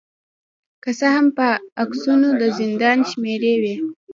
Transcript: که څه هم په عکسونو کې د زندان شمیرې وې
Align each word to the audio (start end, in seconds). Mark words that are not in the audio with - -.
که 0.83 0.91
څه 0.99 1.07
هم 1.15 1.27
په 1.37 1.47
عکسونو 1.83 2.29
کې 2.33 2.37
د 2.41 2.43
زندان 2.59 2.97
شمیرې 3.11 3.53
وې 3.61 3.75